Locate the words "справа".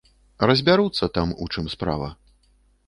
1.77-2.13